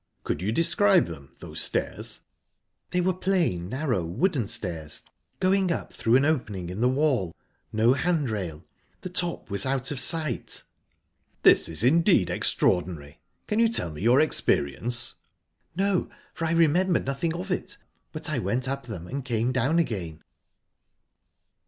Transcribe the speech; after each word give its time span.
"Could 0.23 0.41
you 0.41 0.51
describe 0.51 1.05
them 1.05 1.35
those 1.41 1.59
stairs?" 1.61 2.21
"The 2.89 3.01
were 3.01 3.13
plain, 3.13 3.69
narrow, 3.69 4.03
wooden 4.03 4.47
stairs, 4.47 5.03
going 5.39 5.71
up 5.71 5.93
through 5.93 6.15
an 6.15 6.25
opening 6.25 6.71
in 6.71 6.81
the 6.81 6.89
wall; 6.89 7.35
no 7.71 7.93
handrail. 7.93 8.63
The 9.01 9.09
top 9.11 9.51
was 9.51 9.63
out 9.63 9.91
of 9.91 9.99
sight." 9.99 10.63
"This 11.43 11.69
is 11.69 11.83
indeed 11.83 12.31
extraordinary! 12.31 13.19
Can 13.45 13.59
you 13.59 13.69
tell 13.69 13.91
me 13.91 14.01
your 14.01 14.19
experience?" 14.19 15.17
"No; 15.75 16.09
for 16.33 16.45
I 16.45 16.53
remember 16.53 16.99
nothing 16.99 17.35
of 17.35 17.51
it. 17.51 17.77
But 18.11 18.27
I 18.27 18.39
went 18.39 18.67
up 18.67 18.87
them 18.87 19.05
and 19.07 19.23
came 19.23 19.51
down 19.51 19.77
again." 19.77 20.23